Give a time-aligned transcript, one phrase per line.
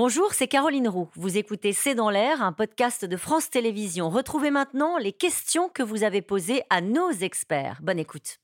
[0.00, 1.08] Bonjour, c'est Caroline Roux.
[1.16, 4.10] Vous écoutez C'est dans l'air, un podcast de France Télévisions.
[4.10, 7.80] Retrouvez maintenant les questions que vous avez posées à nos experts.
[7.82, 8.38] Bonne écoute.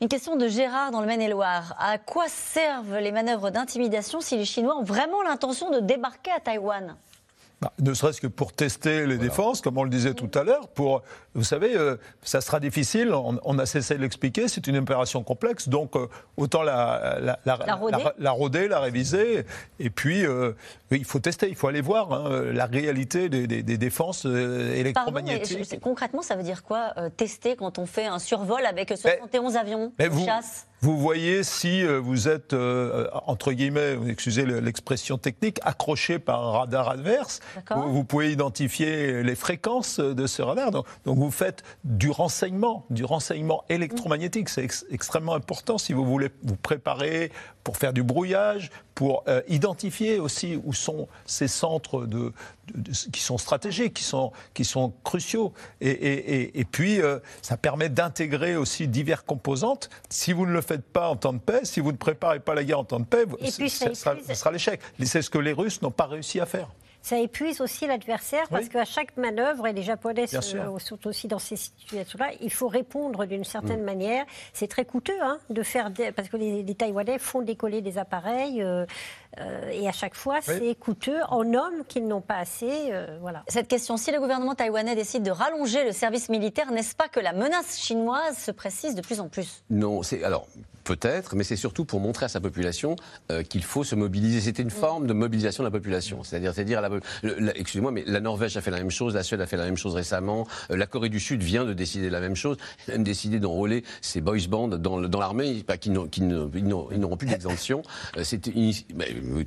[0.00, 1.74] Une question de Gérard dans le Maine-et-Loire.
[1.78, 6.40] À quoi servent les manœuvres d'intimidation si les Chinois ont vraiment l'intention de débarquer à
[6.40, 6.96] Taïwan?
[7.78, 11.02] Ne serait-ce que pour tester les défenses, comme on le disait tout à l'heure, pour,
[11.34, 15.68] vous savez, euh, ça sera difficile, on, a cessé de l'expliquer, c'est une opération complexe,
[15.68, 17.58] donc euh, autant la, la, la,
[18.18, 18.68] la, rôder.
[18.68, 19.44] la, réviser,
[19.78, 20.52] et puis euh,
[20.90, 25.80] il faut tester, il faut aller voir hein, la réalité des, défenses électromagnétiques.
[25.80, 30.24] concrètement, ça veut dire quoi, tester quand on fait un survol avec 71 avions de
[30.24, 30.66] chasse?
[30.82, 36.50] Vous voyez si euh, vous êtes, euh, entre guillemets, excusez l'expression technique, accroché par un
[36.58, 37.38] radar adverse.
[37.70, 40.72] Vous, pouvez identifier les fréquences de ce radar.
[40.72, 44.48] Donc, vous faites du renseignement, du renseignement électromagnétique.
[44.48, 47.30] C'est extrêmement important si vous voulez vous préparer
[47.62, 52.32] pour faire du brouillage, pour euh, identifier aussi où sont ces centres de,
[53.12, 55.52] qui sont stratégiques, qui sont, qui sont cruciaux.
[55.80, 59.90] Et, et, puis, euh, ça permet d'intégrer aussi diverses composantes.
[60.08, 62.54] Si vous ne le faites pas en temps de paix, si vous ne préparez pas
[62.54, 63.24] la guerre en temps de paix,
[63.68, 63.94] ça,
[64.34, 64.80] sera l'échec.
[65.04, 66.68] C'est ce que les Russes n'ont pas réussi à faire
[67.02, 71.56] ça épuise aussi l'adversaire parce qu'à chaque manœuvre, et les Japonais sont aussi dans ces
[71.56, 73.84] situations-là, il faut répondre d'une certaine mm.
[73.84, 74.24] manière.
[74.52, 78.62] C'est très coûteux hein, de faire, parce que les, Taïwanais font décoller des appareils.
[78.62, 78.86] Euh,
[79.40, 82.90] euh, et à chaque fois, c'est coûteux en hommes qu'ils n'ont pas assez.
[82.90, 83.44] Euh, voilà.
[83.48, 87.20] Cette question, si le gouvernement taïwanais décide de rallonger le service militaire, n'est-ce pas que
[87.20, 89.64] la menace chinoise se précise de plus en plus?
[89.70, 90.46] Non, c'est alors
[90.84, 92.96] Peut-être, mais c'est surtout pour montrer à sa population
[93.30, 94.40] euh, qu'il faut se mobiliser.
[94.40, 94.72] C'était une mm.
[94.72, 96.24] forme de mobilisation de la population.
[96.24, 96.90] C'est-à-dire, c'est dire, la,
[97.54, 99.76] excusez-moi, mais la Norvège a fait la même chose, la Suède a fait la même
[99.76, 102.96] chose récemment, euh, la Corée du Sud vient de décider la même chose, elle a
[102.96, 107.82] même décidé d'enrôler ses boys bands dans, dans l'armée, qui, qui n'auront plus d'exemption.
[108.16, 108.52] Euh, c'était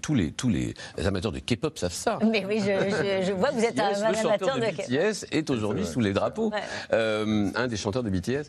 [0.00, 2.18] tous les tous les amateurs de K-pop savent ça.
[2.30, 6.12] Mais oui, je, vois que vous êtes un, amateur de, BTS est aujourd'hui sous les
[6.12, 6.52] drapeaux,
[6.90, 8.48] un des chanteurs de BTS.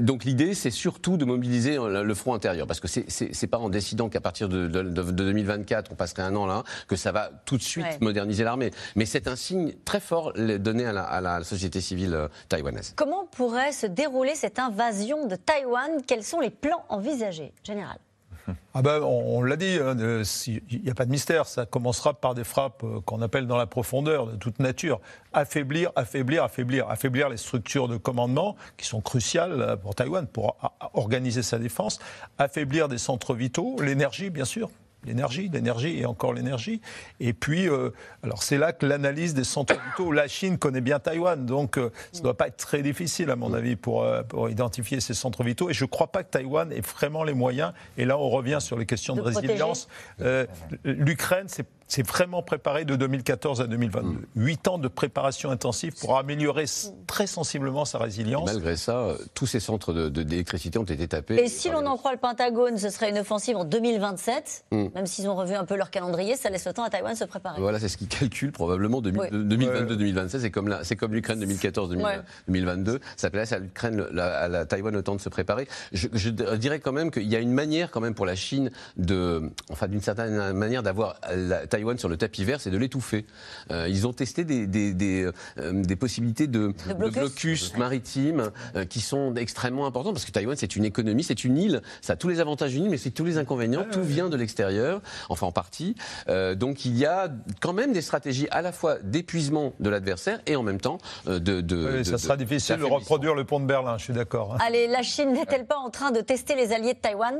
[0.00, 2.66] donc l'idée, c'est surtout de mobiliser euh, le front intérieur.
[2.66, 6.62] Parce que c'est pas en décidant qu'à partir de, 2024, on passerait un an là,
[6.88, 8.70] que ça va tout de suite moderniser l'armée.
[8.94, 12.94] Mais c'est un signe très fort donné à la, à la société civile euh, taïwanaise.
[12.96, 16.02] Comment pourrait se dérouler cette invasion de Taïwan?
[16.06, 17.98] Quels sont les plans envisagés Général?
[18.74, 19.96] Ah ben, on, l'a dit, hein,
[20.46, 23.56] il n'y a pas de mystère, ça commencera par des frappes euh, qu'on appelle dans
[23.56, 25.00] la profondeur, de toute nature.
[25.32, 26.88] Affaiblir, affaiblir, affaiblir.
[26.88, 30.56] Affaiblir les structures de commandement qui sont cruciales euh, pour Taïwan, pour
[30.94, 31.98] organiser sa défense.
[32.38, 34.70] Affaiblir des centres vitaux, l'énergie, bien sûr
[35.06, 36.80] l'énergie, l'énergie et encore l'énergie.
[37.20, 37.90] Et puis, euh,
[38.22, 41.90] alors c'est là que l'analyse des centres vitaux, la Chine connaît bien Taïwan, donc euh,
[42.12, 45.14] ça ne doit pas être très difficile, à mon avis, pour, euh, pour identifier ces
[45.14, 45.70] centres vitaux.
[45.70, 47.72] Et je ne crois pas que Taïwan ait vraiment les moyens.
[47.96, 49.88] Et là, on revient sur les questions de, résilience.
[50.84, 54.26] L'Ukraine, c'est c'est vraiment préparé de 2014 à 2022.
[54.34, 56.64] Huit ans de préparation intensive pour améliorer
[57.06, 58.50] très sensiblement sa résilience.
[58.52, 61.36] malgré ça, euh, tous ces centres d'électricité ont été tapés.
[61.36, 64.86] Et si l'on en croit le Pentagone, ce serait une offensive en 2027, mm.
[64.94, 67.18] même s'ils ont revu un peu leur calendrier, ça laisse le temps à Taïwan de
[67.18, 67.60] se préparer.
[67.60, 70.40] Voilà, c'est ce qu'ils calculent probablement 2022-2027.
[70.40, 72.98] C'est comme, c'est comme l'Ukraine 2014-2022.
[73.16, 75.68] Ça laisse à l'Ukraine, à la Taïwan le temps de se préparer.
[75.92, 78.70] Je, je dirais quand même qu'il y a une manière quand même pour la Chine
[78.96, 83.26] de, enfin d'une certaine manière d'avoir la Taïwan sur le tapis vert, c'est de l'étouffer.
[83.70, 88.86] Euh, ils ont testé des, des, des, euh, des possibilités de, de blocus, maritime euh,
[88.86, 92.16] qui sont extrêmement importants parce que Taïwan, c'est une économie, c'est une île, ça a
[92.16, 93.84] tous les avantages d'une île, mais c'est tous les inconvénients.
[93.92, 95.96] Tout vient de l'extérieur, enfin en partie.
[96.54, 97.28] donc il y a
[97.60, 101.60] quand même des stratégies à la fois d'épuisement de l'adversaire et en même temps de.
[101.60, 104.54] de ça sera difficile de reproduire le pont de Berlin, je suis d'accord.
[104.54, 104.58] Hein.
[104.66, 107.34] Allez, la Chine n'est-elle pas en train de tester les alliés de Taïwan?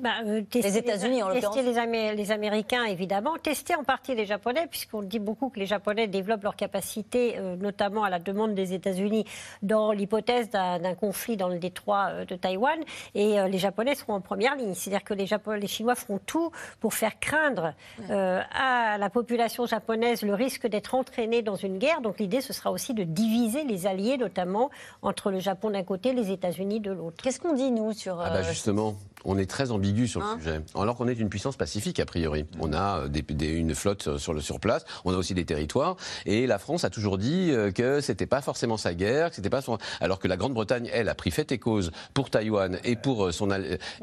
[0.00, 1.54] Bah, euh, les États-Unis, en l'occurrence.
[1.54, 3.36] Tester les, les, Américains, évidemment.
[3.40, 7.54] Tester en partie les Japonais, puisqu'on dit beaucoup que les Japonais développent leur capacité, euh,
[7.54, 9.24] notamment à la demande des États-Unis,
[9.62, 12.78] dans l'hypothèse d'un conflit dans le détroit euh, de Taïwan.
[13.14, 14.74] Et les Japonais seront en première ligne.
[14.74, 16.50] C'est-à-dire que les, Japonais, les Chinois feront tout
[16.80, 17.74] pour faire craindre
[18.10, 22.00] à la population japonaise le risque d'être entraînée dans une guerre.
[22.00, 24.70] Donc l'idée, ce sera aussi de diviser les alliés, notamment
[25.02, 27.22] entre le Japon d'un côté et les États-Unis de l'autre.
[27.22, 28.20] Qu'est-ce qu'on dit, nous, sur.
[28.20, 30.60] Ah bah justement, on est très ambigu sur le hein sujet.
[30.74, 32.46] Alors qu'on est une puissance pacifique, a priori.
[32.60, 35.96] On a des, une flotte sur, le, sur place, on a aussi des territoires.
[36.26, 39.62] Et la France a toujours dit que c'était pas forcément sa guerre, que c'était pas
[39.62, 39.78] son...
[40.00, 43.50] Alors que la Grande-Bretagne, elle, a pris fait et cause pour Taïwan et pour, son,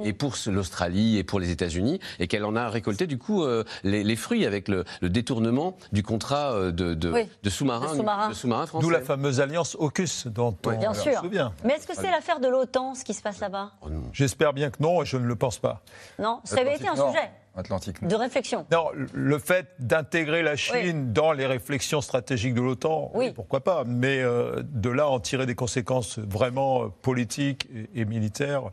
[0.04, 3.46] et pour l'Australie et pour les États-Unis, et qu'elle en a récolté, du coup,
[3.84, 7.96] les, fruits avec le, détournement du contrat de, de, sous-marins
[8.34, 8.80] sous français.
[8.80, 11.54] D'où la fameuse alliance AUKUS dont on Bien se souvient.
[11.64, 13.72] Mais est-ce que c'est l'affaire de l'OTAN, ce qui se passe là-bas?
[13.82, 15.82] Oh J'espère bien que non, et je ne le pense pas.
[16.20, 17.32] Non, ça avait été un sujet.
[17.56, 18.02] Atlantique.
[18.08, 18.66] De réflexion.
[18.72, 23.34] Non, le fait d'intégrer la Chine dans les réflexions stratégiques de l'OTAN, oui.
[23.36, 23.84] pourquoi pas.
[23.86, 28.64] Mais euh, de là en tirer des conséquences vraiment euh, politiques et, militaires,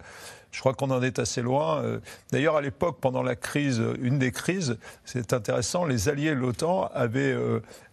[0.53, 1.83] je crois qu'on en est assez loin.
[1.83, 1.99] Euh,
[2.31, 6.89] d'ailleurs, à l'époque, pendant la crise, une des crises, c'est intéressant, les alliés de l'OTAN
[6.95, 7.37] avaient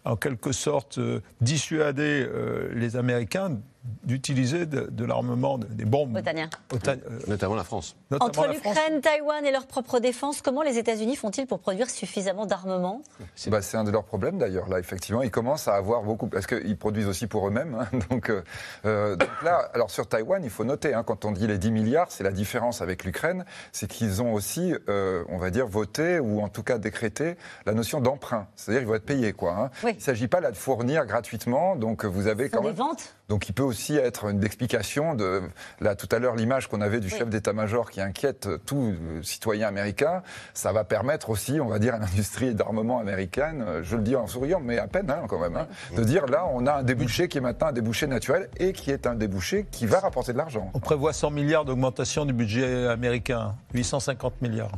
[0.06, 1.00] en quelque sorte
[1.42, 2.28] dissuadé
[2.74, 3.58] les Américains
[4.04, 6.18] d'utiliser de, l'armement, des bombes.
[6.18, 6.98] Euh,
[7.28, 7.96] notamment la France.
[8.20, 13.02] Entre l'Ukraine, Taïwan et leur propre défense, comment les États-Unis font-ils pour produire suffisamment d'armement?
[13.48, 14.70] Bah, C'est un de leurs problèmes d'ailleurs.
[14.70, 16.28] Là, effectivement, ils commencent à avoir beaucoup.
[16.28, 17.76] Parce qu'ils produisent aussi pour eux-mêmes.
[17.76, 18.00] Hein.
[18.10, 18.44] donc, euh,
[18.86, 21.72] euh, donc, là, alors sur Taïwan, il faut noter, hein, quand on dit les 10
[21.72, 26.42] milliards, c'est la différence avec l'Ukraine, c'est qu'ils ont aussi, on va dire, voté ou
[26.42, 27.36] en tout cas décrété
[27.66, 28.48] la notion d'emprunt.
[28.56, 29.34] C'est-à-dire qu'ils vont être payés.
[29.34, 29.70] Quoi, hein.
[29.84, 31.76] Il ne s'agit pas là de fournir gratuitement.
[31.76, 32.74] Donc vous avez quand même.
[32.74, 33.16] Des ventes?
[33.28, 35.42] Donc il peut aussi être une explication de,
[35.80, 38.94] là tout à l'heure, l'image qu'on avait du chef d'état-major qui inquiète tout
[39.24, 40.22] citoyen américain,
[40.54, 44.28] ça va permettre aussi, on va dire, à l'industrie d'armement américaine, je le dis en
[44.28, 47.28] souriant, mais à peine hein, quand même, hein, de dire là, on a un débouché
[47.28, 50.38] qui est maintenant un débouché naturel et qui est un débouché qui va rapporter de
[50.38, 50.70] l'argent.
[50.76, 54.72] On prévoit 100 milliards d'augmentation du budget américain, 850 milliards.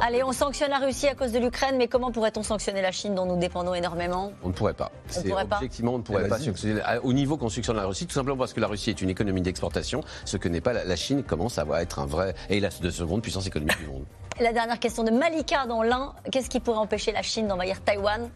[0.00, 3.14] Allez, on sanctionne la Russie à cause de l'Ukraine, mais comment pourrait-on sanctionner la Chine
[3.14, 4.32] dont nous dépendons énormément?
[4.42, 4.90] On ne pourrait pas.
[5.16, 5.56] On pourrait pas?
[5.56, 6.38] Objectivement, on ne pourrait pas.
[7.02, 9.10] Au niveau niveau construction de la Russie, tout simplement parce que la Russie est une
[9.10, 12.68] économie d'exportation, ce que n'est pas la, Chine commence à être un vrai et la
[12.68, 14.04] de seconde puissance économique du monde.
[14.40, 18.30] La dernière question de Malika dans l'Ain, qu'est-ce qui pourrait empêcher la Chine d'envahir Taïwan?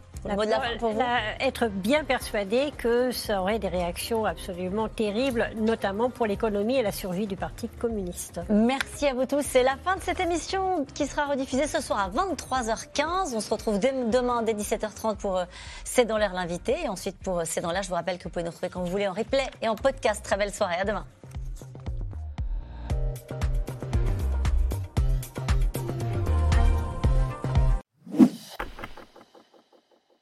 [1.41, 6.93] Être bien persuadé que ça aurait des réactions absolument terribles, notamment pour l'économie et la
[6.93, 8.41] survie du Parti communiste.
[8.49, 9.43] Merci à vous tous.
[9.43, 13.35] C'est la fin de cette émission qui sera rediffusée ce soir à 23h15.
[13.35, 15.45] On se retrouve demain dès 17h30 pour euh,
[15.85, 16.77] C'est dans l'air l'invité.
[16.85, 18.71] Et ensuite pour euh, C'est dans l'air, je vous rappelle que vous pouvez nous retrouver
[18.71, 20.25] quand vous voulez en replay et en podcast.
[20.25, 20.77] Très belle soirée.
[20.81, 21.05] À demain.